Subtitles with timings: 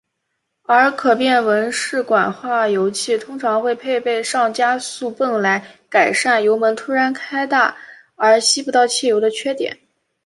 [0.63, 7.75] 而可变文氏管化油器通常会配备上加速泵来改善油门突然大开
[8.15, 9.77] 而吸不到汽油的缺点。